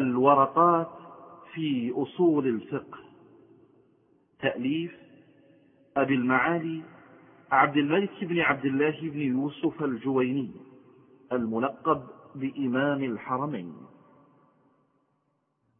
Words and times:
الورقات 0.00 0.90
في 1.54 1.92
أصول 1.96 2.46
الفقه. 2.46 2.98
تأليف 4.40 4.92
أبي 5.96 6.14
المعالي 6.14 6.82
عبد 7.52 7.76
الملك 7.76 8.24
بن 8.24 8.40
عبد 8.40 8.64
الله 8.64 9.00
بن 9.00 9.20
يوسف 9.20 9.82
الجويني 9.82 10.50
الملقب 11.32 12.02
بإمام 12.34 13.04
الحرمين. 13.04 13.74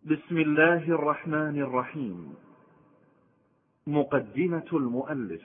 بسم 0.05 0.37
الله 0.39 0.82
الرحمن 0.89 1.62
الرحيم. 1.62 2.34
مقدمة 3.87 4.68
المؤلف. 4.73 5.43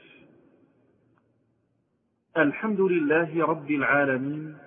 الحمد 2.37 2.81
لله 2.81 3.45
رب 3.45 3.71
العالمين 3.71 4.57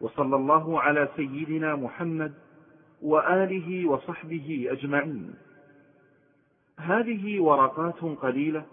وصلى 0.00 0.36
الله 0.36 0.80
على 0.80 1.08
سيدنا 1.16 1.76
محمد 1.76 2.34
وآله 3.02 3.88
وصحبه 3.88 4.66
أجمعين. 4.70 5.34
هذه 6.78 7.40
ورقات 7.40 8.00
قليلة 8.00 8.66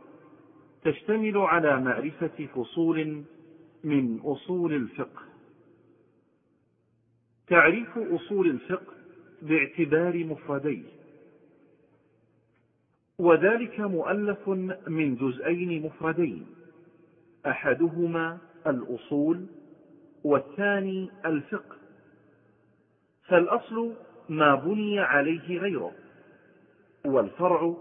تشتمل 0.83 1.37
على 1.37 1.81
معرفة 1.81 2.47
فصول 2.55 3.23
من 3.83 4.19
أصول 4.19 4.73
الفقه. 4.73 5.21
تعريف 7.47 7.97
أصول 7.97 8.49
الفقه 8.49 8.93
باعتبار 9.41 10.25
مفرديه. 10.25 10.97
وذلك 13.19 13.79
مؤلف 13.79 14.49
من 14.87 15.15
جزئين 15.15 15.85
مفردين. 15.85 16.45
أحدهما 17.45 18.37
الأصول 18.67 19.45
والثاني 20.23 21.09
الفقه. 21.25 21.75
فالأصل 23.23 23.93
ما 24.29 24.55
بني 24.55 24.99
عليه 24.99 25.59
غيره 25.59 25.91
والفرع 27.05 27.73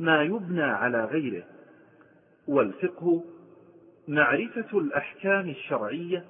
ما 0.00 0.22
يبنى 0.22 0.62
على 0.62 1.04
غيره 1.04 1.44
والفقه 2.48 3.24
معرفة 4.08 4.78
الأحكام 4.78 5.48
الشرعية 5.50 6.24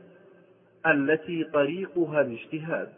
التي 0.86 1.44
طريقها 1.44 2.20
الاجتهاد. 2.20 2.92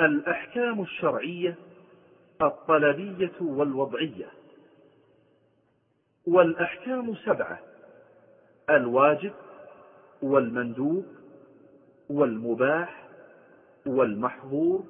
الأحكام 0.00 0.82
الشرعية 0.82 1.54
الطلبية 2.42 3.32
والوضعية 3.40 4.28
والأحكام 6.26 7.14
سبعة 7.14 7.58
الواجب 8.70 9.32
والمندوب 10.22 11.06
والمباح 12.10 13.03
والمحظور 13.86 14.84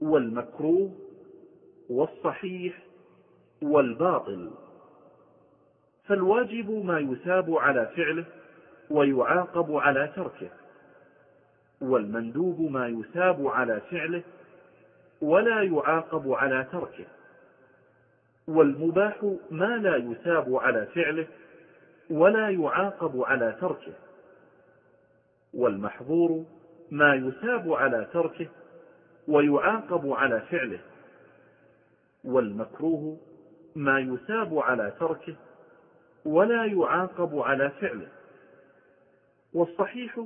والمكروه 0.00 0.90
والصحيح 1.90 2.78
والباطل. 3.62 4.50
فالواجب 6.04 6.70
ما 6.84 6.98
يثاب 6.98 7.54
على 7.54 7.86
فعله 7.96 8.24
ويعاقب 8.90 9.72
على 9.76 10.12
تركه 10.16 10.50
والمندوب 11.80 12.60
ما 12.60 12.88
يثاب 12.88 13.46
على 13.46 13.80
فعله 13.90 14.22
ولا 15.22 15.62
يعاقب 15.62 16.32
على 16.32 16.66
تركه 16.72 17.04
والمباح 18.48 19.34
ما 19.50 19.76
لا 19.76 19.96
يثاب 19.96 20.54
على 20.56 20.86
فعله 20.86 21.26
ولا 22.10 22.50
يعاقب 22.50 23.22
على 23.22 23.56
تركه 23.60 23.92
والمحظور 25.54 26.44
ما 26.90 27.14
يثاب 27.14 27.72
على 27.72 28.08
تركه 28.12 28.46
ويعاقب 29.28 30.10
على 30.12 30.40
فعله 30.40 30.78
والمكروه 32.24 33.18
ما 33.76 34.00
يثاب 34.00 34.58
على 34.58 34.92
تركه 35.00 35.34
ولا 36.24 36.64
يعاقب 36.64 37.38
على 37.38 37.70
فعله 37.70 38.08
والصحيح 39.52 40.20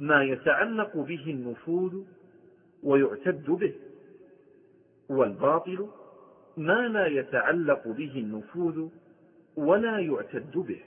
ما 0.00 0.22
يتعلق 0.22 0.96
به 0.96 1.24
النفوذ 1.26 2.02
ويعتد 2.82 3.50
به 3.50 3.74
والباطل 5.08 5.88
ما 6.56 6.88
لا 6.88 7.06
يتعلق 7.06 7.88
به 7.88 8.12
النفوذ 8.16 8.88
ولا 9.56 9.98
يعتد 9.98 10.52
به. 10.52 10.80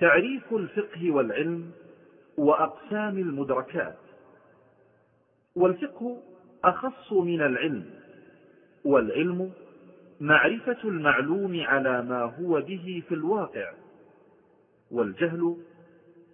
تعريف 0.00 0.54
الفقه 0.54 1.10
والعلم 1.10 1.70
وأقسام 2.36 3.18
المدركات. 3.18 3.96
والفقه 5.54 6.22
أخص 6.64 7.12
من 7.12 7.40
العلم 7.42 7.84
والعلم 8.84 9.52
معرفة 10.20 10.76
المعلوم 10.84 11.60
على 11.60 12.02
ما 12.02 12.22
هو 12.22 12.60
به 12.60 13.02
في 13.08 13.14
الواقع 13.14 13.72
والجهل 14.90 15.56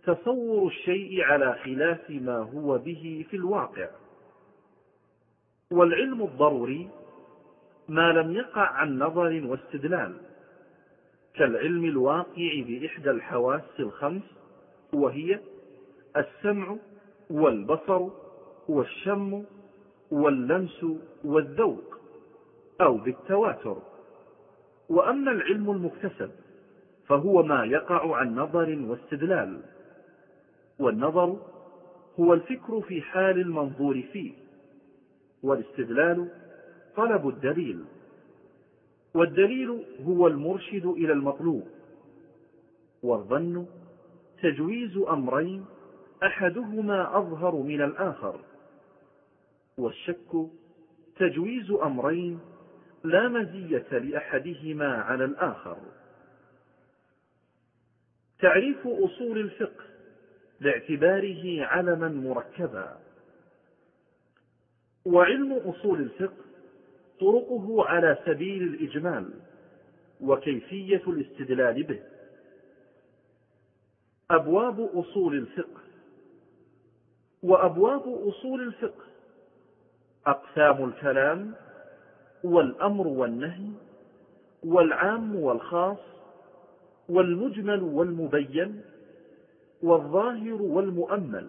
تصور 0.05 0.67
الشيء 0.67 1.23
على 1.23 1.59
خلاف 1.65 2.11
ما 2.11 2.37
هو 2.37 2.79
به 2.79 3.27
في 3.31 3.37
الواقع. 3.37 3.89
والعلم 5.71 6.23
الضروري 6.23 6.89
ما 7.89 8.13
لم 8.13 8.33
يقع 8.33 8.63
عن 8.71 8.99
نظر 8.99 9.43
واستدلال 9.47 10.15
كالعلم 11.37 11.85
الواقع 11.85 12.63
بإحدى 12.67 13.11
الحواس 13.11 13.63
الخمس 13.81 14.23
وهي 14.93 15.41
السمع 16.17 16.77
والبصر 17.31 18.09
والشم 18.69 19.45
واللمس 20.11 20.87
والذوق 21.25 21.99
أو 22.81 22.97
بالتواتر. 22.99 23.77
وأما 24.89 25.31
العلم 25.33 25.71
المكتسب 25.71 26.31
فهو 27.07 27.43
ما 27.43 27.65
يقع 27.65 28.17
عن 28.17 28.35
نظر 28.35 28.79
واستدلال 28.89 29.61
والنظر 30.79 31.37
هو 32.21 32.35
الفكر 32.35 32.81
في 32.81 33.03
حال 33.03 33.41
المنظور 33.41 34.03
فيه 34.13 34.33
والاستدلال 35.43 36.29
طلب 36.97 37.29
الدليل. 37.29 37.85
والدليل 39.17 39.85
هو 40.07 40.27
المرشد 40.27 40.87
إلى 40.87 41.13
المطلوب 41.13 41.69
والظن 43.03 43.67
تجويز 44.43 44.97
أمرين 44.97 45.65
أحدهما 46.23 47.19
أظهر 47.19 47.57
من 47.57 47.83
الآخر 47.83 48.41
والشك 49.79 50.49
تجويز 51.17 51.71
أمرين 51.71 52.41
لا 53.05 53.29
مزية 53.29 53.99
لأحدهما 53.99 54.95
على 54.95 55.25
الآخر. 55.25 55.77
تعريف 58.39 58.87
أصول 58.87 59.39
الفقه 59.39 59.85
باعتباره 60.61 61.65
علما 61.65 62.09
مركبا. 62.09 62.99
وعلم 65.05 65.53
أصول 65.53 66.01
الفقه 66.01 66.46
طرقه 67.21 67.85
على 67.87 68.19
سبيل 68.27 68.63
الإجمال 68.63 69.31
وكيفية 70.21 71.03
الاستدلال 71.07 71.83
به. 71.83 72.01
أبواب 74.31 74.81
أصول 74.95 75.35
الفقه. 75.35 75.81
وأبواب 77.43 78.03
أصول 78.29 78.61
الفقه 78.63 79.05
أقسام 80.27 80.85
الكلام 80.85 81.55
والأمر 82.45 83.07
والنهي 83.07 83.71
والعام 84.65 85.37
والخاص 85.37 85.99
والمجمل 87.09 87.83
والمبين 87.83 88.81
والظاهر 89.83 90.63
والمؤمل 90.63 91.49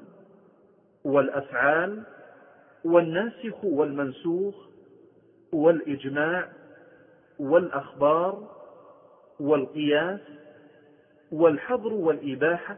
والأفعال 1.04 2.04
والناسخ 2.86 3.64
والمنسوخ 3.64 4.56
والإجماع 5.52 6.52
والأخبار 7.40 8.58
والقياس 9.40 10.20
والحظر 11.32 11.94
والإباحة 11.94 12.78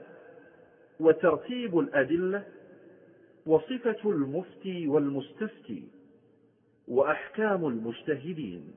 وترتيب 1.00 1.80
الأدلة 1.80 2.46
وصفة 3.46 4.10
المفتي 4.10 4.88
والمستفتي 4.88 5.88
وأحكام 6.88 7.66
المجتهدين. 7.68 8.74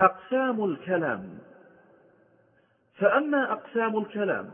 أقسام 0.00 0.64
الكلام 0.64 1.38
فأما 2.94 3.52
أقسام 3.52 3.98
الكلام 3.98 4.50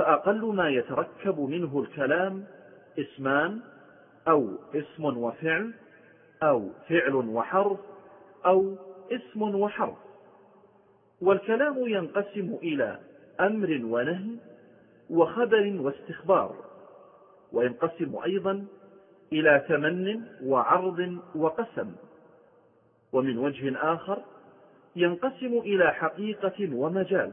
فأقل 0.00 0.54
ما 0.54 0.68
يتركب 0.68 1.40
منه 1.40 1.80
الكلام 1.80 2.44
اسمان 2.98 3.60
أو 4.28 4.48
اسم 4.74 5.04
وفعل 5.04 5.74
أو 6.42 6.70
فعل 6.88 7.14
وحرف 7.14 7.78
أو 8.46 8.76
اسم 9.12 9.42
وحرف. 9.42 9.96
والكلام 11.20 11.74
ينقسم 11.78 12.58
إلى 12.62 12.98
أمر 13.40 13.80
ونهي 13.84 14.36
وخبر 15.10 15.76
واستخبار 15.80 16.56
وينقسم 17.52 18.16
أيضا 18.24 18.64
إلى 19.32 19.64
تمن 19.68 20.22
وعرض 20.42 21.18
وقسم. 21.34 21.92
ومن 23.12 23.38
وجه 23.38 23.76
آخر 23.94 24.22
ينقسم 24.96 25.58
إلى 25.58 25.92
حقيقة 25.94 26.74
ومجاز 26.74 27.32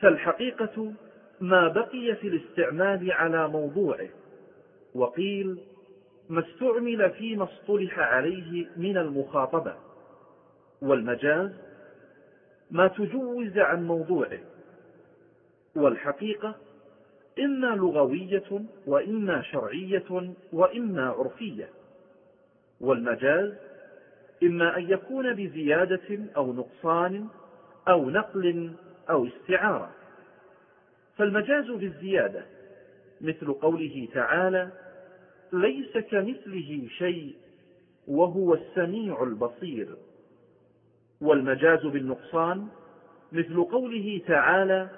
فالحقيقة 0.00 0.92
ما 1.40 1.68
بقي 1.68 2.16
في 2.20 2.28
الاستعمال 2.28 3.12
على 3.12 3.48
موضوعه. 3.48 4.08
وقيل 4.94 5.58
ما 6.28 6.40
استعمل 6.40 7.10
فيما 7.10 7.44
اصطلح 7.44 7.98
عليه 7.98 8.66
من 8.76 8.96
المخاطبة. 8.96 9.74
والمجاز 10.82 11.50
ما 12.70 12.86
تجوز 12.86 13.58
عن 13.58 13.86
موضوعه. 13.86 14.38
والحقيقة 15.76 16.54
إما 17.38 17.66
لغوية 17.66 18.62
وإما 18.86 19.42
شرعية 19.42 20.34
وإما 20.52 21.08
عرفية. 21.08 21.68
والمجاز 22.80 23.54
إما 24.42 24.76
أن 24.76 24.90
يكون 24.90 25.34
بزيادة 25.34 26.18
أو 26.36 26.52
نقصان 26.52 27.28
أو 27.88 28.10
نقل 28.10 28.72
أو 29.10 29.26
استعارة. 29.26 29.95
فالمجاز 31.16 31.70
بالزيادة 31.70 32.44
مثل 33.20 33.52
قوله 33.52 34.08
تعالى 34.14 34.70
ليس 35.52 35.98
كمثله 35.98 36.88
شيء 36.88 37.36
وهو 38.06 38.54
السميع 38.54 39.22
البصير. 39.22 39.96
والمجاز 41.20 41.86
بالنقصان 41.86 42.68
مثل 43.32 43.64
قوله 43.64 44.20
تعالى 44.26 44.88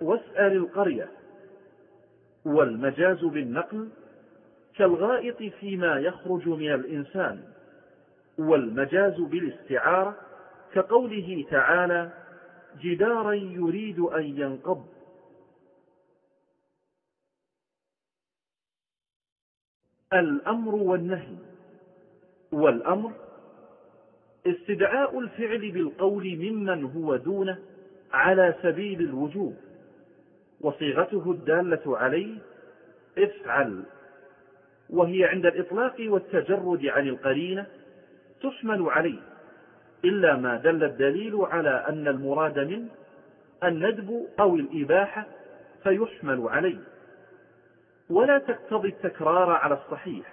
واسأل 0.00 0.52
القرية. 0.52 1.08
والمجاز 2.44 3.24
بالنقل 3.24 3.88
كالغائط 4.76 5.42
فيما 5.42 6.00
يخرج 6.00 6.48
من 6.48 6.74
الإنسان. 6.74 7.42
والمجاز 8.38 9.20
بالاستعارة 9.20 10.16
كقوله 10.74 11.44
تعالى 11.50 12.12
جدارا 12.82 13.32
يريد 13.32 14.00
أن 14.00 14.24
ينقض. 14.24 14.93
الأمر 20.14 20.74
والنهي. 20.74 21.36
والأمر 22.52 23.12
استدعاء 24.46 25.18
الفعل 25.18 25.70
بالقول 25.72 26.36
ممن 26.36 26.84
هو 26.84 27.16
دونه 27.16 27.58
على 28.12 28.54
سبيل 28.62 29.00
الوجوب 29.00 29.56
وصيغته 30.60 31.30
الدالة 31.30 31.98
عليه 31.98 32.38
افعل. 33.18 33.82
وهي 34.90 35.24
عند 35.24 35.46
الإطلاق 35.46 35.96
والتجرد 36.00 36.86
عن 36.86 37.08
القرينة 37.08 37.66
تحمل 38.42 38.82
عليه 38.90 39.20
إلا 40.04 40.36
ما 40.36 40.56
دل 40.56 40.84
الدليل 40.84 41.36
على 41.36 41.84
أن 41.88 42.08
المراد 42.08 42.58
منه 42.58 42.88
الندب 43.64 44.26
أو 44.40 44.56
الإباحة 44.56 45.26
فيحمل 45.82 46.48
عليه. 46.48 46.78
ولا 48.10 48.38
تقتضي 48.38 48.88
التكرار 48.88 49.50
على 49.50 49.74
الصحيح 49.74 50.32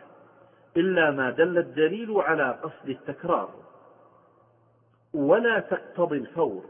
إلا 0.78 1.12
ما 1.12 1.30
دل 1.30 1.58
الدليل 1.58 2.12
على 2.12 2.60
قصد 2.64 2.90
التكرار. 2.90 3.50
ولا 5.14 5.60
تقتضي 5.60 6.18
الفور 6.18 6.66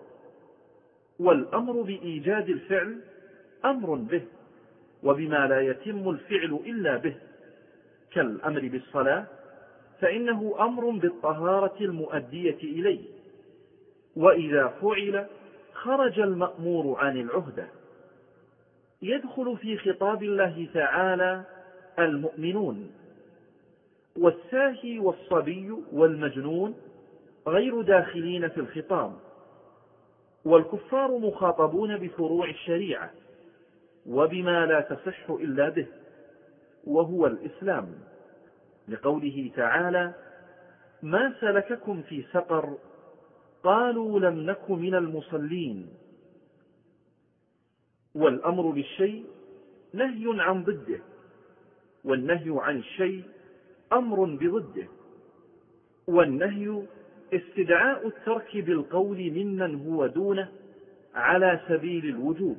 والأمر 1.20 1.82
بإيجاد 1.82 2.50
الفعل 2.50 3.02
أمر 3.66 3.96
به 3.96 4.22
وبما 5.04 5.48
لا 5.48 5.62
يتم 5.62 6.10
الفعل 6.10 6.60
إلا 6.66 6.98
به. 6.98 7.16
كالأمر 8.12 8.60
بالصلاة 8.60 9.26
فإنه 10.02 10.56
أمر 10.60 10.90
بالطهارة 10.90 11.76
المؤدية 11.82 12.58
إليه. 12.64 13.06
وإذا 14.16 14.68
فعل 14.68 15.28
خرج 15.74 16.20
المأمور 16.20 17.00
عن 17.00 17.18
العهدة. 17.18 17.68
يدخل 19.02 19.58
في 19.58 19.78
خطاب 19.78 20.24
الله 20.24 20.68
تعالى 20.74 21.44
المؤمنون. 22.00 22.92
والساهي 24.18 25.00
والصبي 25.00 25.72
والمجنون 25.92 26.76
غير 27.48 27.82
داخلين 27.82 28.50
في 28.50 28.58
الخطاب. 28.58 29.14
والكفار 30.46 31.18
مخاطبون 31.18 31.98
بفروع 31.98 32.50
الشريعة 32.50 33.12
وبما 34.06 34.66
لا 34.66 34.82
تصح 34.82 35.30
إلا 35.30 35.70
به 35.70 35.88
وهو 36.84 37.28
الإسلام. 37.28 37.88
لقوله 38.88 39.52
تعالى 39.56 40.14
ما 41.02 41.34
سلككم 41.40 42.02
في 42.02 42.24
سقر 42.34 42.78
قالوا 43.64 44.20
لم 44.20 44.40
نك 44.50 44.72
من 44.72 44.96
المصلين. 44.96 46.01
والأمر 48.16 48.70
بالشيء 48.70 49.26
نهي 49.94 50.42
عن 50.42 50.64
ضده 50.64 51.00
والنهي 52.04 52.46
عن 52.48 52.78
الشيء 52.78 53.24
أمر 53.94 54.26
بضده 54.26 54.88
والنهي 56.08 56.84
استدعاء 57.34 58.08
الترك 58.08 58.58
بالقول 58.58 59.32
ممن 59.32 59.76
هو 59.88 60.08
دونه 60.08 60.52
على 61.16 61.60
سبيل 61.68 62.06
الوجوب 62.06 62.58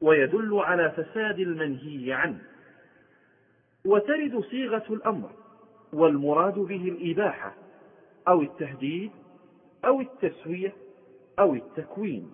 ويدل 0.00 0.58
على 0.58 0.90
فساد 0.90 1.38
المنهي 1.38 2.12
عنه. 2.12 2.42
وترد 3.84 4.40
صيغة 4.50 4.84
الأمر 4.90 5.30
والمراد 5.92 6.54
به 6.54 6.88
الإباحة 6.88 7.54
أو 8.28 8.42
التهديد 8.42 9.10
أو 9.84 10.00
التسوية 10.00 10.72
أو 11.38 11.54
التكوين. 11.54 12.30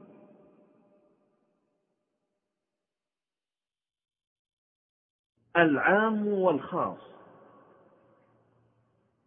العام 5.63 6.29
والخاص. 6.29 7.09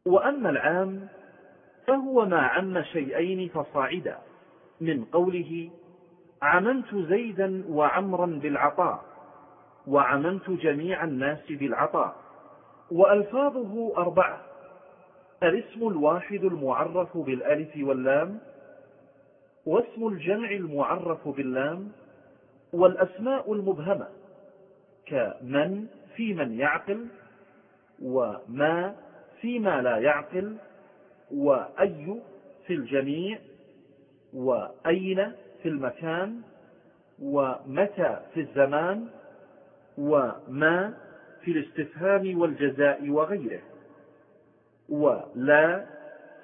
وأما 0.05 0.49
العام 0.49 1.07
فهو 1.87 2.25
ما 2.25 2.41
عم 2.41 2.83
شيئين 2.83 3.49
فصاعدا 3.49 4.17
من 4.81 5.05
قوله 5.05 5.69
عممت 6.41 6.95
زيدا 6.95 7.63
وعمرا 7.69 8.25
بالعطاء 8.25 9.03
وعممت 9.87 10.49
جميع 10.49 11.03
الناس 11.03 11.39
بالعطاء 11.49 12.15
وألفاظه 12.91 13.97
أربعة 13.97 14.41
الاسم 15.43 15.87
الواحد 15.87 16.43
المعرف 16.43 17.17
بالألف 17.17 17.69
واللام 17.77 18.39
واسم 19.65 20.07
الجمع 20.07 20.51
المعرف 20.51 21.27
باللام 21.27 21.91
والأسماء 22.73 23.53
المبهمة 23.53 24.07
كمن 25.05 25.87
في 26.15 26.33
من 26.33 26.59
يعقل 26.59 27.07
وما 28.01 28.95
فيما 29.41 29.81
لا 29.81 29.97
يعقل 29.97 30.55
وأي 31.31 32.21
في 32.67 32.73
الجميع 32.73 33.39
وأين 34.33 35.31
في 35.63 35.69
المكان 35.69 36.41
ومتى 37.21 38.19
في 38.33 38.39
الزمان 38.39 39.07
وما 39.97 40.93
في 41.41 41.51
الاستفهام 41.51 42.39
والجزاء 42.41 43.09
وغيره 43.09 43.61
ولا 44.89 45.85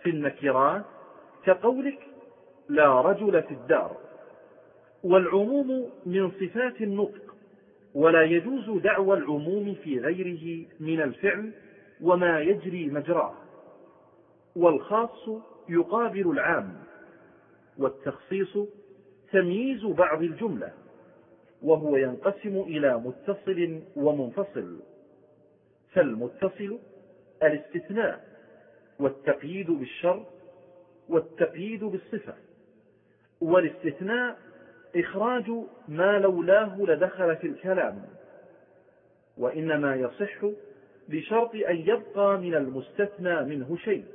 في 0.04 0.10
النكرات 0.10 0.84
كقولك 1.46 2.00
لا 2.70 3.02
رجل 3.02 3.44
في 3.44 3.52
الدار 3.52 3.98
والعموم 5.04 5.90
من 6.06 6.32
صفات 6.32 6.82
النطق 6.82 7.27
ولا 7.98 8.24
يجوز 8.24 8.82
دعوى 8.82 9.18
العموم 9.18 9.76
في 9.84 10.00
غيره 10.00 10.66
من 10.80 11.02
الفعل 11.02 11.52
وما 12.02 12.40
يجري 12.40 12.86
مجراه. 12.90 13.34
والخاص 14.56 15.30
يقابل 15.70 16.32
العام 16.32 16.74
والتخصيص 17.78 18.58
تمييز 19.32 19.86
بعض 19.86 20.22
الجملة 20.22 20.74
وهو 21.62 21.98
ينقسم 21.98 22.60
إلى 22.60 22.98
متصل 22.98 23.82
ومنفصل. 23.96 24.80
فالمتصل 25.94 26.80
الاستثناء 27.44 28.28
والتقييد 29.00 29.72
بالشر 29.72 30.26
والتقييد 31.10 31.84
بالصفة. 31.84 32.34
والاستثناء 33.42 34.47
إخراج 34.96 35.52
ما 35.88 36.20
لولاه 36.20 36.78
لدخل 36.82 37.36
في 37.36 37.48
الكلام 37.48 38.02
وإنما 39.38 39.96
يصح 39.96 40.46
بشرط 41.10 41.56
أن 41.56 41.76
يبقى 41.76 42.38
من 42.38 42.56
المستثنى 42.56 43.42
منه 43.44 43.78
شيء 43.78 44.06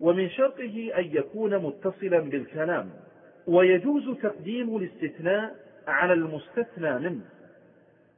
ومن 0.00 0.30
شرطه 0.30 0.90
أن 0.98 1.04
يكون 1.12 1.58
متصلا 1.58 2.18
بالكلام 2.18 2.90
ويجوز 3.46 4.18
تقديم 4.22 4.76
الاستثناء 4.76 5.56
على 5.86 6.12
المستثنى 6.12 6.98
منه 6.98 7.24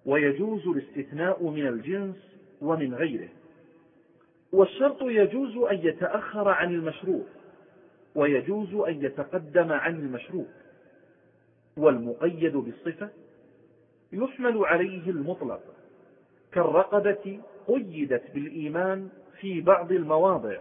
ويجوز 0.06 0.66
الاستثناء 0.68 1.44
من 1.50 1.66
الجنس 1.66 2.16
ومن 2.60 2.94
غيره 2.94 3.28
والشرط 4.52 5.02
يجوز 5.02 5.56
أن 5.56 5.78
يتأخر 5.82 6.48
عن 6.48 6.74
المشروط 6.74 7.26
ويجوز 8.16 8.74
أن 8.74 9.04
يتقدم 9.04 9.72
عن 9.72 9.94
المشروط 9.94 10.46
والمقيد 11.76 12.56
بالصفة 12.56 13.08
يحمل 14.12 14.64
عليه 14.64 15.10
المطلق. 15.10 15.60
كالرقبة 16.52 17.40
قيدت 17.68 18.30
بالإيمان 18.34 19.08
في 19.40 19.60
بعض 19.60 19.92
المواضع 19.92 20.58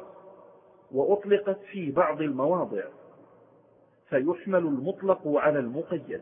وأطلقت 0.91 1.59
في 1.71 1.91
بعض 1.91 2.21
المواضع. 2.21 2.83
فيحمل 4.09 4.59
المطلق 4.59 5.27
على 5.27 5.59
المقيد. 5.59 6.21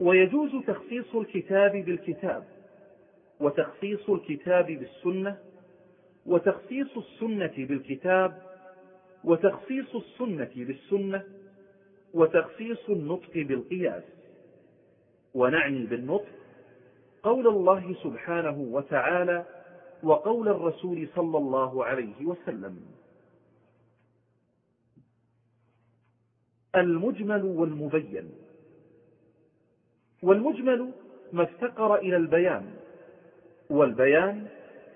ويجوز 0.00 0.50
تخصيص 0.66 1.14
الكتاب 1.14 1.72
بالكتاب 1.72 2.44
وتخصيص 3.40 4.10
الكتاب 4.10 4.66
بالسنة 4.66 5.38
وتخصيص 6.26 6.96
السنة 6.96 7.66
بالكتاب 7.66 8.49
وتخصيص 9.24 9.94
السنة 9.94 10.50
بالسنة 10.56 11.24
وتخصيص 12.14 12.88
النطق 12.88 13.32
بالقياس. 13.34 14.04
ونعني 15.34 15.86
بالنطق 15.86 16.28
قول 17.22 17.46
الله 17.48 17.94
سبحانه 18.02 18.58
وتعالى 18.58 19.44
وقول 20.02 20.48
الرسول 20.48 21.08
صلى 21.14 21.38
الله 21.38 21.84
عليه 21.84 22.24
وسلم. 22.24 22.80
المجمل 26.76 27.44
والمبين. 27.44 28.30
والمجمل 30.22 30.92
ما 31.32 31.42
افتقر 31.42 31.94
إلى 31.94 32.16
البيان 32.16 32.74
والبيان 33.70 34.46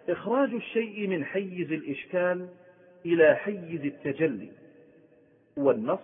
إخراج 0.09 0.55
الشيء 0.55 1.07
من 1.07 1.25
حيز 1.25 1.73
الإشكال 1.73 2.49
إلى 3.07 3.35
حيز 3.35 3.85
التجلي 3.85 4.51
والنص 5.57 6.01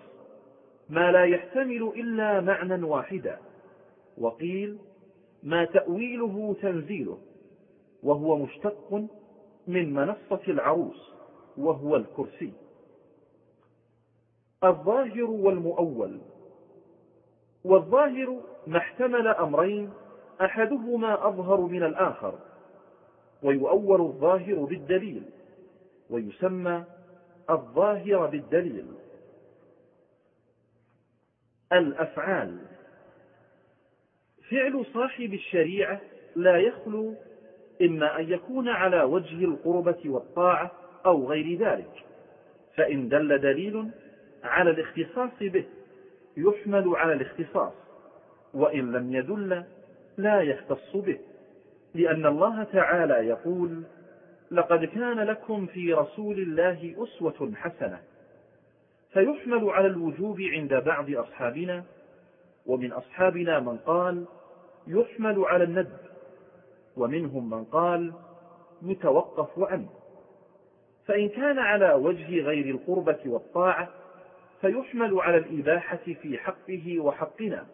ما 0.89 1.13
لا 1.13 1.25
يحتمل 1.25 1.83
إلا 1.97 2.41
معنى 2.41 2.85
واحدا 2.85 3.39
وقيل 4.19 4.79
ما 5.43 5.65
تأويله 5.65 6.57
تنزيله 6.63 7.19
وهو 8.03 8.37
مشتق 8.37 9.09
من 9.67 9.95
منصة 9.95 10.41
العروس 10.49 11.13
وهو 11.57 11.97
الكرسي. 11.97 12.53
الظاهر 14.65 15.31
والمؤول 15.31 16.21
والظاهر 17.65 18.41
ما 18.67 18.79
احتمل 18.79 19.29
أمرين 19.29 19.91
أحدهما 20.41 21.29
أظهر 21.29 21.61
من 21.61 21.83
الآخر 21.83 22.39
ويؤول 23.43 24.01
الظاهر 24.01 24.65
بالدليل. 24.65 25.23
ويسمى 26.11 26.85
الظاهر 27.51 28.27
بالدليل. 28.27 28.87
الأفعال. 31.73 32.59
فعل 34.51 34.87
صاحب 34.95 35.35
الشريعة 35.35 36.01
لا 36.37 36.57
يخلو 36.57 37.15
إما 37.83 38.21
أن 38.21 38.33
يكون 38.33 38.69
على 38.69 39.03
وجه 39.03 39.45
القربة 39.45 39.99
والطاعة 40.05 40.71
أو 41.07 41.29
غير 41.29 41.59
ذلك 41.59 42.05
فإن 42.77 43.09
دل 43.09 43.39
دليل 43.39 43.91
على 44.45 44.71
الاختصاص 44.71 45.31
به 45.41 45.65
يحمل 46.37 46.97
على 46.97 47.13
الاختصاص 47.13 47.73
وإن 48.55 48.93
لم 48.93 49.15
يدل 49.15 49.65
لا 50.17 50.43
يختص 50.43 50.97
به 50.97 51.19
لأن 51.95 52.27
الله 52.27 52.63
تعالى 52.63 53.15
يقول 53.15 53.83
لقد 54.51 54.85
كان 54.85 55.21
لكم 55.21 55.67
في 55.67 55.95
رسول 55.95 56.39
الله 56.39 56.95
أسوة 56.99 57.53
حسنة 57.57 58.01
فيحمل 59.13 59.71
على 59.71 59.87
الوجوب 59.87 60.41
عند 60.41 60.75
بعض 60.75 61.11
أصحابنا 61.11 61.85
ومن 62.67 62.93
أصحابنا 62.93 63.61
من 63.61 63.77
قال 63.77 64.25
يحمل 64.87 65.45
على 65.45 65.65
الندب 65.65 65.99
ومنهم 66.97 67.51
من 67.51 67.65
قال 67.65 68.13
يتوقف 68.83 69.59
عنه. 69.59 69.89
فإن 71.07 71.29
كان 71.29 71.59
على 71.59 71.93
وجه 71.93 72.41
غير 72.41 72.75
القربة 72.75 73.19
والطاعة 73.27 73.89
فيحمل 74.61 75.21
على 75.21 75.37
الإباحة 75.37 75.97
في 76.23 76.39
حقه 76.39 77.01
وحقنا. 77.01 77.67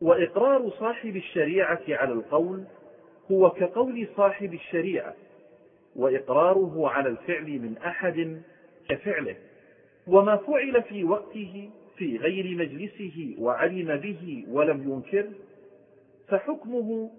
وإقرار 0.00 0.70
صاحب 0.70 1.16
الشريعة 1.16 1.80
على 1.88 2.12
القول 2.12 2.64
هو 3.32 3.50
كقول 3.50 4.08
صاحب 4.16 4.54
الشريعة 4.54 5.14
وإقراره 5.98 6.88
على 6.88 7.08
الفعل 7.08 7.44
من 7.44 7.78
أحد 7.78 8.42
كفعله. 8.88 9.36
وما 10.06 10.36
فعل 10.36 10.82
في 10.82 11.04
وقته 11.04 11.70
في 11.96 12.16
غير 12.16 12.56
مجلسه 12.56 13.36
وعلم 13.38 13.96
به 13.96 14.44
ولم 14.48 14.92
ينكر 14.92 15.30
فحكمه 16.28 17.10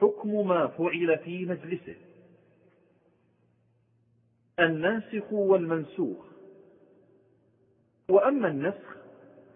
حكم 0.00 0.48
ما 0.48 0.66
فعل 0.66 1.18
في 1.18 1.44
مجلسه. 1.44 1.94
الناسخ 4.60 5.32
والمنسوخ. 5.32 6.26
وأما 8.08 8.48
النسخ 8.48 8.96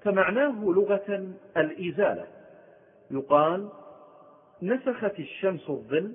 فمعناه 0.02 0.64
لغة 0.64 1.35
الإزالة. 1.57 2.26
يقال 3.11 3.69
نسخت 4.62 5.19
الشمس 5.19 5.71
الظل 5.71 6.12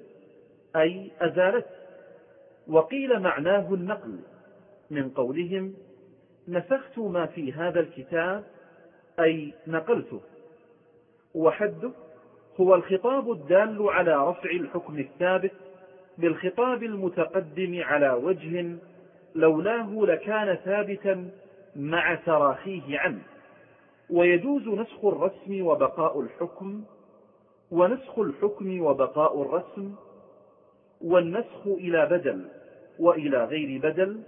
أي 0.75 1.11
أزالته 1.21 1.86
وقيل 2.69 3.19
معناه 3.19 3.73
النقل 3.73 4.19
من 4.91 5.09
قولهم 5.09 5.73
نسخت 6.47 6.97
ما 6.97 7.25
في 7.25 7.53
هذا 7.53 7.79
الكتاب 7.79 8.43
أي 9.19 9.53
نقلته. 9.67 10.21
وحده 11.35 11.91
هو 12.59 12.75
الخطاب 12.75 13.31
الدال 13.31 13.89
على 13.89 14.29
رفع 14.29 14.49
الحكم 14.49 14.99
الثابت 14.99 15.51
بالخطاب 16.17 16.83
المتقدم 16.83 17.81
على 17.83 18.09
وجه 18.09 18.75
لولاه 19.35 19.93
لكان 19.93 20.55
ثابتا 20.55 21.29
مع 21.75 22.15
تراخيه 22.15 22.99
عنه. 22.99 23.21
ويجوز 24.09 24.67
نسخ 24.67 25.05
الرسم 25.05 25.65
وبقاء 25.65 26.21
الحكم 26.21 26.83
ونسخ 27.71 28.19
الحكم 28.19 28.81
وبقاء 28.81 29.41
الرسم 29.41 29.95
والنسخ 31.01 31.67
إلى 31.67 32.05
بدل 32.05 32.45
وإلى 32.99 33.45
غير 33.45 33.81
بدل 33.81 34.21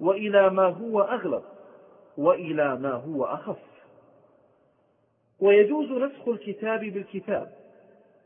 وإلى 0.00 0.50
ما 0.50 0.66
هو 0.66 1.00
أغلب 1.00 1.42
وإلى 2.16 2.76
ما 2.76 2.92
هو 2.92 3.24
أخف. 3.24 3.58
ويجوز 5.40 5.90
نسخ 5.90 6.28
الكتاب 6.28 6.80
بالكتاب 6.80 7.52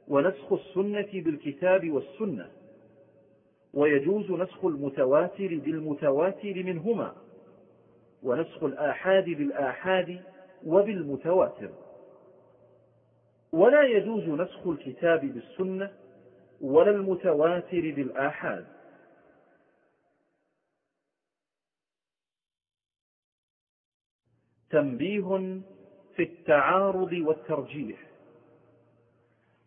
ونسخ 0.09 0.53
السنة 0.53 1.09
بالكتاب 1.13 1.91
والسنة. 1.91 2.51
ويجوز 3.75 4.31
نسخ 4.31 4.65
المتواتر 4.65 5.49
بالمتواتر 5.65 6.55
منهما 6.55 7.13
ونسخ 8.23 8.65
الآحاد 8.65 9.25
بالآحاد 9.25 10.21
وبالمتواتر. 10.67 11.71
ولا 13.53 13.83
يجوز 13.83 14.29
نسخ 14.29 14.67
الكتاب 14.67 15.21
بالسنة 15.21 15.91
ولا 16.61 16.91
المتواتر 16.91 17.81
بالآحاد. 17.97 18.67
تنبيه 24.71 25.61
في 26.17 26.23
التعارض 26.23 27.13
والترجيح. 27.13 27.99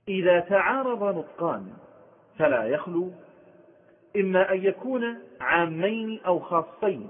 إذا 0.07 0.39
تعارض 0.39 1.03
نطقان 1.03 1.73
فلا 2.37 2.63
يخلو 2.63 3.11
إما 4.15 4.51
أن 4.51 4.65
يكون 4.65 5.19
عامين 5.41 6.19
أو 6.25 6.39
خاصين 6.39 7.09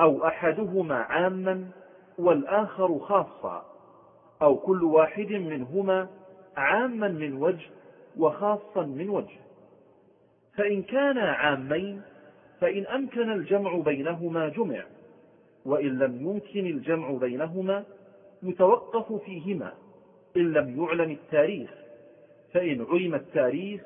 أو 0.00 0.26
أحدهما 0.26 0.94
عاما 0.94 1.70
والآخر 2.18 2.98
خاصا 2.98 3.66
أو 4.42 4.56
كل 4.56 4.84
واحد 4.84 5.32
منهما 5.32 6.08
عاما 6.56 7.08
من 7.08 7.42
وجه 7.42 7.70
وخاصا 8.16 8.82
من 8.82 9.08
وجه. 9.08 9.40
فإن 10.56 10.82
كانا 10.82 11.32
عامين 11.32 12.02
فإن 12.60 12.86
أمكن 12.86 13.32
الجمع 13.32 13.76
بينهما 13.76 14.48
جمع 14.48 14.84
وإن 15.64 15.98
لم 15.98 16.20
يمكن 16.20 16.66
الجمع 16.66 17.10
بينهما 17.10 17.84
يتوقف 18.42 19.12
فيهما. 19.12 19.72
إن 20.36 20.52
لم 20.52 20.82
يعلم 20.82 21.10
التاريخ 21.10 21.70
فإن 22.52 22.86
علم 22.90 23.14
التاريخ 23.14 23.80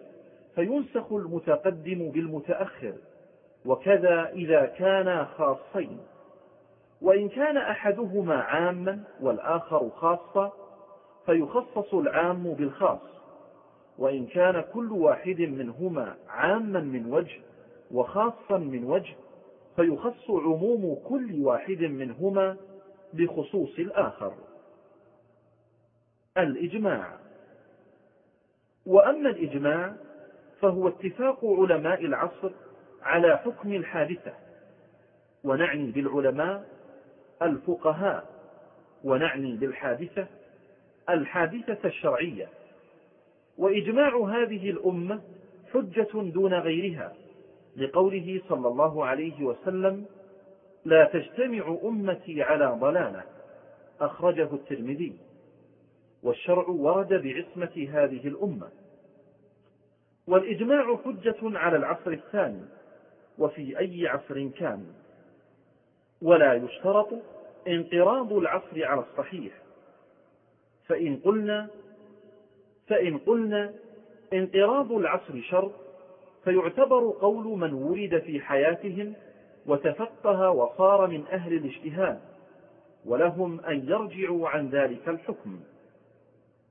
فينسخ 0.54 1.12
المتقدم 1.12 2.10
بالمتأخر. 2.10 2.94
وكذا 3.66 4.30
إذا 4.32 4.66
كانا 4.66 5.24
خاصين. 5.24 5.98
وإن 7.02 7.28
كان 7.28 7.56
أحدهما 7.56 8.34
عاما 8.34 9.04
والآخر 9.20 9.90
خاصا 9.90 10.52
فيخصص 11.26 11.94
العام 11.94 12.54
بالخاص. 12.54 13.00
وإن 13.98 14.26
كان 14.26 14.64
كل 14.72 14.92
واحد 14.92 15.40
منهما 15.40 16.16
عاما 16.28 16.80
من 16.80 17.12
وجه 17.12 17.40
وخاصا 17.90 18.58
من 18.58 18.84
وجه 18.84 19.14
فيخص 19.76 20.30
عموم 20.30 20.94
كل 21.08 21.44
واحد 21.44 21.80
منهما 21.80 22.56
بخصوص 23.12 23.78
الآخر. 23.78 24.34
الإجماع. 26.38 27.18
وأما 28.86 29.30
الإجماع 29.30 29.94
فهو 30.60 30.88
اتفاق 30.88 31.44
علماء 31.44 32.04
العصر 32.04 32.50
على 33.02 33.38
حكم 33.38 33.72
الحادثة 33.72 34.32
ونعني 35.44 35.90
بالعلماء 35.90 36.68
الفقهاء 37.42 38.26
ونعني 39.04 39.56
بالحادثة 39.56 40.26
الحادثة 41.08 41.88
الشرعية. 41.88 42.48
وإجماع 43.58 44.16
هذه 44.16 44.70
الأمة 44.70 45.20
حجة 45.72 46.08
دون 46.14 46.54
غيرها 46.54 47.12
لقوله 47.76 48.40
صلى 48.48 48.68
الله 48.68 49.04
عليه 49.04 49.44
وسلم 49.44 50.06
لا 50.84 51.04
تجتمع 51.04 51.78
أمتي 51.84 52.42
على 52.42 52.66
ضلالة. 52.80 53.22
أخرجه 54.00 54.54
الترمذي. 54.54 55.16
والشرع 56.22 56.68
ورد 56.68 57.08
بعصمة 57.08 57.88
هذه 57.92 58.28
الأمة. 58.28 58.68
والإجماع 60.26 60.96
حجة 60.96 61.36
على 61.42 61.76
العصر 61.76 62.10
الثاني 62.10 62.64
وفي 63.38 63.78
أي 63.78 64.08
عصر 64.08 64.48
كان. 64.48 64.86
ولا 66.22 66.54
يشترط 66.54 67.08
انقراض 67.68 68.32
العصر 68.32 68.84
على 68.84 69.00
الصحيح. 69.00 69.52
فإن 70.86 71.16
قلنا 71.16 71.70
فإن 72.86 73.18
قلنا 73.18 73.74
انقراض 74.32 74.92
العصر 74.92 75.40
شر 75.42 75.70
فيعتبر 76.44 77.10
قول 77.20 77.58
من 77.58 77.72
ولد 77.72 78.18
في 78.18 78.40
حياتهم 78.40 79.14
وتفقه 79.66 80.50
وصار 80.50 81.06
من 81.06 81.26
أهل 81.26 81.52
الاجتهاد 81.52 82.20
ولهم 83.04 83.60
أن 83.60 83.88
يرجعوا 83.88 84.48
عن 84.48 84.68
ذلك 84.68 85.08
الحكم. 85.08 85.60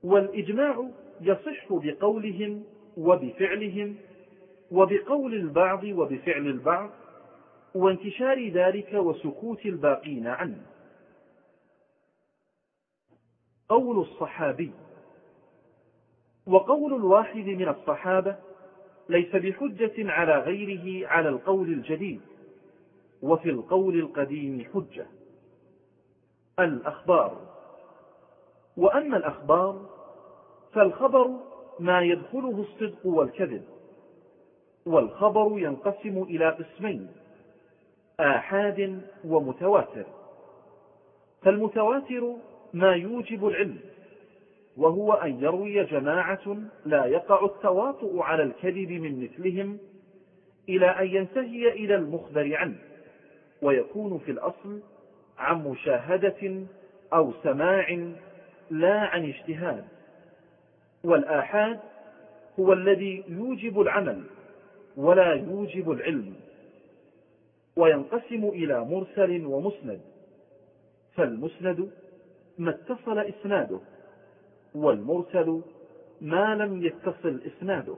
والإجماع 0.04 0.90
يصح 1.22 1.66
بقولهم 1.70 2.64
وبفعلهم 2.98 3.96
وبقول 4.72 5.34
البعض 5.34 5.84
وبفعل 5.84 6.48
البعض 6.48 6.90
وانتشار 7.76 8.50
ذلك 8.50 8.94
وسكوت 8.94 9.66
الباقين 9.66 10.28
عنه. 10.28 10.62
قول 13.70 14.00
الصحابي 14.00 14.72
وقول 16.48 16.94
الواحد 16.94 17.46
من 17.46 17.68
الصحابة 17.68 18.36
ليس 19.10 19.36
بحجة 19.36 20.12
على 20.12 20.40
غيره 20.40 21.08
على 21.08 21.30
القول 21.30 21.68
الجديد 21.68 22.22
وفي 23.22 23.50
القول 23.50 24.00
القديم 24.00 24.66
حجة. 24.74 25.06
الأخبار. 26.60 27.38
وأما 28.78 29.18
الأخبار 29.18 29.90
فالخبر 30.74 31.30
ما 31.80 32.02
يدخله 32.02 32.62
الصدق 32.62 33.06
والكذب 33.06 33.64
والخبر 34.86 35.60
ينقسم 35.60 36.24
إلى 36.24 36.50
قسمين 36.50 37.08
آحاد 38.20 39.02
ومتواتر. 39.26 40.06
فالمتواتر 41.42 42.36
ما 42.74 42.92
يوجب 42.92 43.48
العلم 43.48 43.80
وهو 44.78 45.14
أن 45.14 45.44
يروي 45.44 45.84
جماعة 45.84 46.58
لا 46.86 47.06
يقع 47.06 47.46
التواطؤ 47.46 48.20
على 48.20 48.44
الكذب 48.44 48.92
من 48.92 49.24
مثلهم 49.24 49.78
إلى 50.70 50.86
أن 50.86 51.08
ينتهي 51.08 51.68
إلى 51.72 51.96
المخبر 51.96 52.56
عنه 52.56 52.76
ويكون 53.62 54.20
في 54.20 54.32
الأصل 54.32 54.82
عن 55.38 55.64
مشاهدة 55.64 56.66
أو 57.14 57.34
سماع 57.44 58.14
لا 58.70 59.00
عن 59.00 59.26
اجتهاد. 59.26 59.86
والآحاد 61.04 61.80
هو 62.60 62.74
الذي 62.74 63.24
يوجب 63.28 63.82
العمل 63.82 64.24
ولا 64.98 65.34
يوجب 65.34 65.92
العلم 65.92 66.34
وينقسم 67.76 68.46
إلى 68.46 68.86
مرسل 68.86 69.46
ومسند 69.46 70.02
فالمسند 71.16 71.92
ما 72.58 72.70
اتصل 72.70 73.20
إسناده. 73.20 73.80
والمرسل 74.76 75.62
ما 76.22 76.56
لم 76.56 76.86
يتصل 76.86 77.42
إسناده 77.48 77.96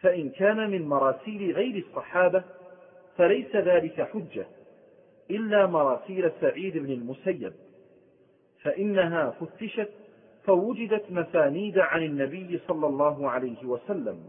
فإن 0.00 0.30
كان 0.30 0.70
من 0.70 0.88
مراسيل 0.88 1.52
غير 1.54 1.84
الصحابة 1.86 2.42
فليس 3.16 3.56
ذلك 3.56 4.00
حجة 4.00 4.46
إلا 5.30 5.66
مراسيل 5.66 6.32
سعيد 6.40 6.78
بن 6.78 6.92
المسيب 6.92 7.52
فإنها 8.62 9.30
فتشت 9.30 9.90
فوجدت 10.44 11.04
مسانيد 11.10 11.78
عن 11.78 12.02
النبي 12.02 12.60
صلى 12.68 12.86
الله 12.86 13.30
عليه 13.30 13.64
وسلم. 13.64 14.24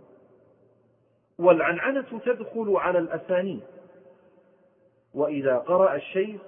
والعنعنة 1.40 2.20
تدخل 2.26 2.76
على 2.76 3.00
الأسانيد 3.00 3.64
وإذا 5.14 5.58
قرأ 5.58 5.96
الشيخ 5.96 6.42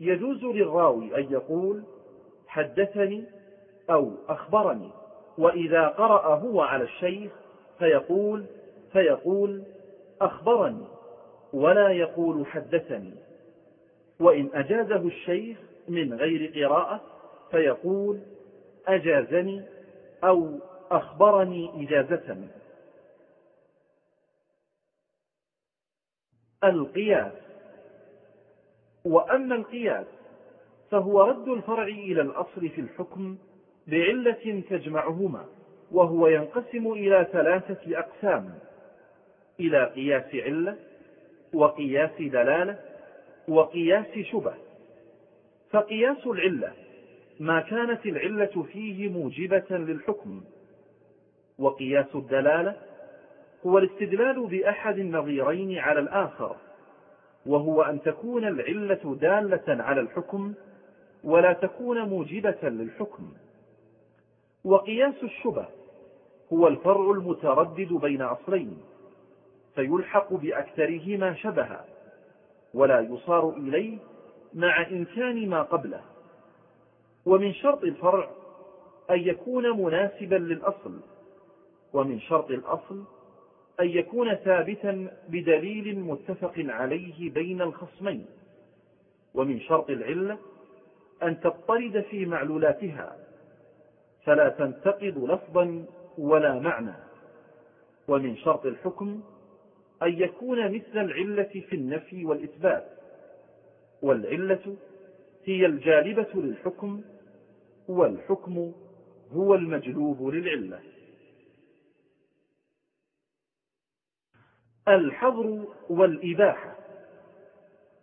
يجوز 0.00 0.44
للراوي 0.44 1.18
أن 1.18 1.32
يقول 1.32 1.82
حدثني 2.46 3.24
أو 3.90 4.12
أخبرني 4.28 4.90
وإذا 5.38 5.88
قرأ 5.88 6.34
هو 6.34 6.60
على 6.60 6.84
الشيخ 6.84 7.32
فيقول 7.78 8.46
فيقول 8.92 9.62
أخبرني 10.20 10.86
ولا 11.52 11.88
يقول 11.88 12.46
حدثني. 12.46 13.14
وإن 14.20 14.50
أجازه 14.54 14.96
الشيخ 14.96 15.58
من 15.88 16.14
غير 16.14 16.64
قراءة 16.64 17.00
فيقول 17.50 18.20
أجازني 18.86 19.62
أو 20.24 20.58
أخبرني 20.90 21.84
إجازة. 21.86 22.48
القياس. 26.64 27.32
وأما 29.04 29.54
القياس 29.54 30.06
فهو 30.90 31.22
رد 31.22 31.48
الفرع 31.48 31.82
إلى 31.84 32.20
الأصل 32.22 32.68
في 32.68 32.80
الحكم 32.80 33.36
بعلة 33.86 34.62
تجمعهما 34.70 35.44
وهو 35.90 36.26
ينقسم 36.26 36.92
إلى 36.92 37.26
ثلاثة 37.32 37.98
أقسام 37.98 38.54
إلى 39.60 39.84
قياس 39.84 40.34
علة 40.34 40.76
وقياس 41.52 42.10
دلالة 42.20 42.78
وقياس 43.48 44.18
شبه. 44.32 44.54
فقياس 45.70 46.26
العلة 46.26 46.72
ما 47.40 47.60
كانت 47.60 48.06
العلة 48.06 48.66
فيه 48.72 49.08
موجبة 49.08 49.64
للحكم 49.70 50.44
وقياس 51.58 52.06
الدلالة 52.14 52.76
هو 53.66 53.78
الاستدلال 53.78 54.46
بأحد 54.46 54.98
النظيرين 54.98 55.78
على 55.78 56.00
الآخر 56.00 56.56
وهو 57.46 57.82
أن 57.82 58.02
تكون 58.02 58.44
العلة 58.44 59.16
دالة 59.20 59.82
على 59.82 60.00
الحكم 60.00 60.54
ولا 61.24 61.52
تكون 61.52 62.02
موجبة 62.02 62.58
للحكم. 62.62 63.32
وقياس 64.66 65.14
الشبه 65.22 65.66
هو 66.52 66.68
الفرع 66.68 67.10
المتردد 67.10 67.92
بين 67.92 68.22
أصلين 68.22 68.78
فيلحق 69.74 70.32
بأكثرهما 70.32 71.34
شبها 71.34 71.84
ولا 72.74 73.00
يصار 73.00 73.50
إليه 73.50 73.98
مع 74.54 74.86
إمكان 74.86 75.48
ما 75.48 75.62
قبله. 75.62 76.00
ومن 77.26 77.52
شرط 77.52 77.82
الفرع 77.84 78.30
أن 79.10 79.18
يكون 79.20 79.84
مناسبا 79.84 80.34
للأصل 80.36 81.00
ومن 81.92 82.20
شرط 82.20 82.50
الأصل 82.50 83.04
أن 83.80 83.88
يكون 83.88 84.34
ثابتا 84.34 85.10
بدليل 85.28 85.98
متفق 85.98 86.54
عليه 86.58 87.30
بين 87.30 87.62
الخصمين. 87.62 88.26
ومن 89.34 89.60
شرط 89.60 89.90
العلة 89.90 90.38
أن 91.22 91.40
تضطرد 91.40 92.04
في 92.10 92.26
معلولاتها 92.26 93.25
فلا 94.26 94.48
تنتقض 94.48 95.18
لفظا 95.30 95.84
ولا 96.18 96.58
معنى. 96.58 96.94
ومن 98.08 98.36
شرط 98.36 98.66
الحكم 98.66 99.22
أن 100.02 100.12
يكون 100.12 100.74
مثل 100.74 100.98
العلة 100.98 101.64
في 101.68 101.76
النفي 101.76 102.24
والإثبات. 102.24 102.90
والعلة 104.02 104.76
هي 105.44 105.66
الجالبة 105.66 106.28
للحكم 106.34 107.02
والحكم 107.88 108.72
هو 109.32 109.54
المجلوب 109.54 110.28
للعلة. 110.28 110.80
الحظر 114.88 115.64
والإباحة. 115.88 116.76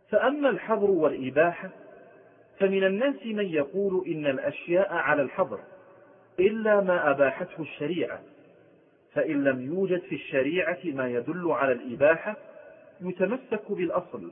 فأما 0.09 0.49
الحظر 0.49 0.91
والإباحة 0.91 1.69
فمن 2.59 2.83
الناس 2.83 3.25
من 3.25 3.45
يقول 3.45 4.07
إن 4.07 4.25
الأشياء 4.25 4.93
على 4.93 5.21
الحظر. 5.21 5.72
إلا 6.39 6.82
ما 6.82 7.12
أباحته 7.12 7.62
الشريعة 7.62 8.22
فإن 9.13 9.43
لم 9.43 9.62
يوجد 9.62 10.02
في 10.02 10.15
الشريعة 10.15 10.80
ما 10.86 11.10
يدل 11.10 11.52
على 11.52 11.72
الإباحة 11.72 12.38
يتمسك 13.02 13.72
بالأصل 13.72 14.32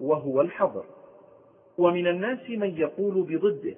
وهو 0.00 0.40
الحظر. 0.40 0.84
ومن 1.78 2.06
الناس 2.06 2.50
من 2.50 2.78
يقول 2.78 3.22
بضده 3.22 3.74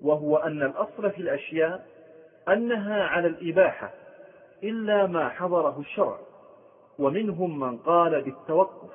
وهو 0.00 0.36
أن 0.36 0.62
الأصل 0.62 1.10
في 1.10 1.18
الأشياء 1.18 1.86
أنها 2.48 3.04
على 3.04 3.28
الإباحة 3.28 3.94
إلا 4.62 5.06
ما 5.06 5.28
حضره 5.28 5.80
الشرع 5.80 6.20
ومنهم 6.98 7.60
من 7.60 7.78
قال 7.78 8.22
بالتوقف. 8.22 8.90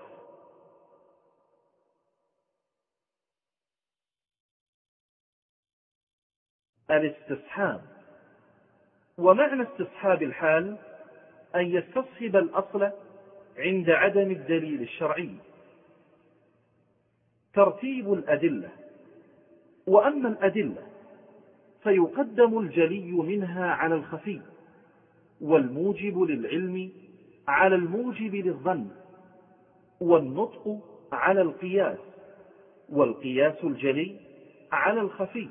الاستصحاب 6.92 7.95
ومعنى 9.18 9.64
استصحاب 9.64 10.24
الحال 10.24 10.78
أن 11.56 11.66
يستصحب 11.66 12.36
الأصل 12.36 12.92
عند 13.58 13.90
عدم 13.90 14.32
الدليل 14.32 14.82
الشرعي. 14.82 15.30
ترتيب 17.54 18.14
الأدلة. 18.14 18.70
وأما 19.88 20.30
الأدلة 20.30 20.88
فيقدم 21.84 22.60
الجلي 22.60 23.12
منها 23.12 23.66
على 23.72 23.96
الخفي 23.96 24.42
والموجب 25.42 26.22
للعلم 26.22 26.92
على 27.48 27.76
الموجب 27.76 28.36
للظن 28.36 28.88
والنطق 30.02 30.80
على 31.12 31.42
القياس 31.42 31.98
والقياس 32.90 33.64
الجلي 33.64 34.20
على 34.72 35.02
الخفي. 35.02 35.50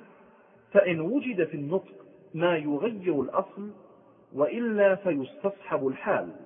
فإن 0.73 1.01
وجد 1.01 1.45
في 1.45 1.55
النطق 1.55 2.04
ما 2.35 2.57
يغير 2.57 3.21
الأصل 3.21 3.71
وإلا 4.33 4.95
فيستصحب 4.95 5.87
الحال. 5.87 6.37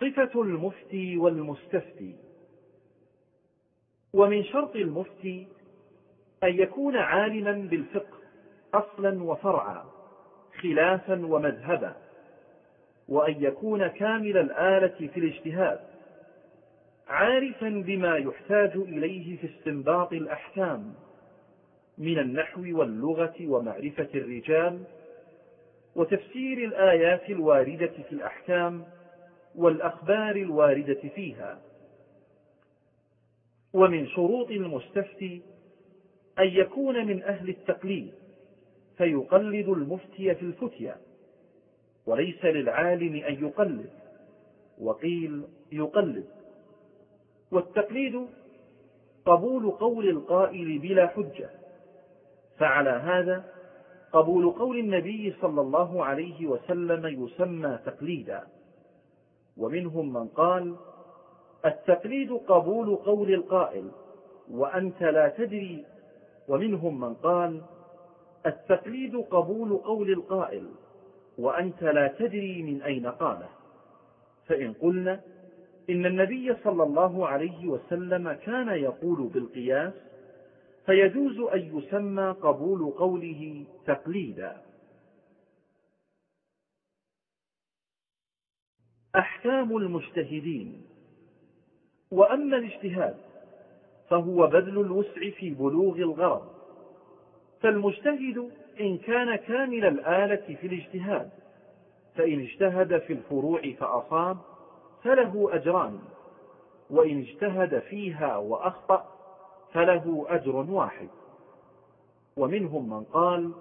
صفة 0.00 0.42
المفتي 0.42 1.16
والمستفتي. 1.16 2.16
ومن 4.12 4.44
شرط 4.44 4.76
المفتي 4.76 5.46
أن 6.44 6.58
يكون 6.58 6.96
عالما 6.96 7.52
بالفقه 7.52 8.18
أصلا 8.74 9.22
وفرعا 9.22 9.84
خلافا 10.60 11.26
ومذهبا 11.26 11.96
وأن 13.08 13.44
يكون 13.44 13.86
كامل 13.86 14.36
الآلة 14.38 15.08
في 15.08 15.20
الاجتهاد 15.20 15.80
عارفا 17.08 17.68
بما 17.68 18.16
يحتاج 18.16 18.76
إليه 18.76 19.36
في 19.36 19.46
استنباط 19.46 20.12
الأحكام. 20.12 20.94
من 21.98 22.18
النحو 22.18 22.78
واللغة 22.78 23.34
ومعرفة 23.40 24.08
الرجال 24.14 24.82
وتفسير 25.96 26.64
الآيات 26.64 27.30
الواردة 27.30 27.92
في 28.08 28.12
الأحكام 28.12 28.84
والأخبار 29.54 30.36
الواردة 30.36 31.08
فيها. 31.14 31.60
ومن 33.72 34.06
شروط 34.08 34.50
المستفتي 34.50 35.42
أن 36.38 36.46
يكون 36.46 37.06
من 37.06 37.22
أهل 37.22 37.48
التقليد 37.48 38.12
فيقلد 38.98 39.68
المفتي 39.68 40.34
في 40.34 40.42
الفتيا 40.42 40.96
وليس 42.06 42.44
للعالم 42.44 43.16
أن 43.16 43.44
يقلد 43.46 43.90
وقيل 44.78 45.42
يقلد. 45.72 46.26
والتقليد 47.52 48.26
قبول 49.26 49.70
قول 49.70 50.08
القائل 50.08 50.78
بلا 50.78 51.06
حجة 51.06 51.50
فعلى 52.62 52.90
هذا 52.90 53.44
قبول 54.12 54.50
قول 54.50 54.78
النبي 54.78 55.34
صلى 55.40 55.60
الله 55.60 56.04
عليه 56.04 56.46
وسلم 56.46 57.24
يسمى 57.24 57.78
تقليدا. 57.86 58.42
ومنهم 59.56 60.12
من 60.12 60.28
قال 60.28 60.76
التقليد 61.66 62.32
قبول 62.32 62.96
قول 62.96 63.34
القائل 63.34 63.90
وأنت 64.50 65.02
لا 65.02 65.28
تدري. 65.28 65.84
ومنهم 66.48 67.00
من 67.00 67.14
قال 67.14 67.62
التقليد 68.46 69.16
قبول 69.16 69.76
قول 69.76 70.10
القائل 70.10 70.66
وأنت 71.38 71.82
لا 71.82 72.08
تدري 72.08 72.62
من 72.62 72.82
أين 72.82 73.06
قاله 73.06 73.48
فإن 74.46 74.72
قلنا 74.72 75.20
إن 75.90 76.06
النبي 76.06 76.54
صلى 76.64 76.82
الله 76.82 77.28
عليه 77.28 77.66
وسلم 77.68 78.32
كان 78.32 78.68
يقول 78.68 79.28
بالقياس 79.28 79.92
فيجوز 80.86 81.38
أن 81.38 81.78
يسمى 81.78 82.30
قبول 82.42 82.90
قوله 82.90 83.64
تقليدا. 83.86 84.62
أحكام 89.16 89.76
المجتهدين. 89.76 90.82
وأما 92.10 92.56
الاجتهاد 92.56 93.16
فهو 94.10 94.46
بذل 94.46 94.80
الوسع 94.80 95.30
في 95.30 95.50
بلوغ 95.50 95.96
الغرض. 95.96 96.52
فالمجتهد 97.60 98.50
إن 98.80 98.98
كان 98.98 99.36
كامل 99.36 99.84
الآلة 99.84 100.56
في 100.60 100.66
الاجتهاد 100.66 101.30
فإن 102.14 102.40
اجتهد 102.40 102.98
في 102.98 103.12
الفروع 103.12 103.60
فأصاب 103.72 104.38
فله 105.02 105.54
أجران. 105.54 105.98
وإن 106.90 107.20
اجتهد 107.20 107.78
فيها 107.78 108.36
وأخطأ 108.36 109.21
فله 109.72 110.26
أجر 110.28 110.56
واحد. 110.56 111.08
ومنهم 112.36 112.90
من 112.90 113.04
قال 113.04 113.52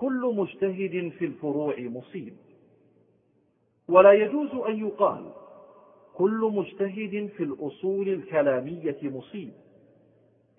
كل 0.00 0.32
مجتهد 0.36 1.12
في 1.18 1.24
الفروع 1.24 1.74
مصيب. 1.78 2.36
ولا 3.88 4.12
يجوز 4.12 4.50
أن 4.68 4.78
يقال 4.86 5.32
كل 6.14 6.50
مجتهد 6.54 7.30
في 7.36 7.42
الأصول 7.42 8.08
الكلامية 8.08 8.96
مصيب 9.02 9.52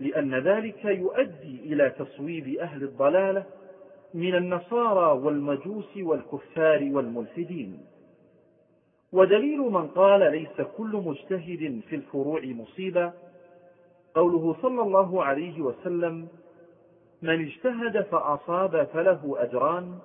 لأن 0.00 0.34
ذلك 0.34 0.84
يؤدي 0.84 1.60
إلى 1.64 1.90
تصويب 1.90 2.48
أهل 2.48 2.82
الضلالة 2.82 3.44
من 4.14 4.34
النصارى 4.34 5.20
والمجوس 5.20 5.96
والكفار 5.96 6.88
والملحدين. 6.92 7.80
ودليل 9.12 9.58
من 9.58 9.88
قال 9.88 10.32
ليس 10.32 10.60
كل 10.76 11.02
مجتهد 11.06 11.80
في 11.88 11.96
الفروع 11.96 12.40
مصيبة 12.44 13.12
قوله 14.14 14.56
صلى 14.62 14.82
الله 14.82 15.24
عليه 15.24 15.60
وسلم 15.60 16.28
من 17.22 17.44
اجتهد 17.44 18.02
فأصاب 18.02 18.84
فله 18.84 19.34
أجران 19.38 19.98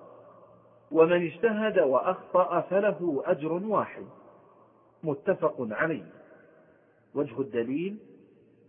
ومن 0.91 1.25
اجتهد 1.25 1.79
وأخطأ 1.79 2.61
فله 2.61 3.23
أجر 3.25 3.53
واحد. 3.53 4.05
متفق 5.03 5.55
عليه. 5.59 6.05
وجه 7.15 7.41
الدليل 7.41 7.97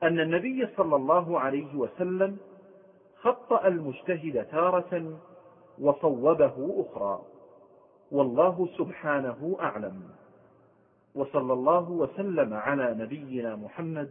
أن 0.03 0.21
النبي 0.21 0.69
صلى 0.77 0.97
الله 0.97 1.41
عليه 1.41 1.77
وسلم 1.77 2.37
خطأ 3.21 3.67
المجتهد 3.67 4.45
تارة 4.45 5.19
وصوبه 5.79 6.85
أخرى. 6.87 7.23
والله 8.11 8.69
سبحانه 8.79 9.57
أعلم. 9.61 10.03
وصلى 11.15 11.53
الله 11.53 11.91
وسلم 11.91 12.55
على 12.55 12.95
نبينا 12.99 13.57
محمد 13.57 14.11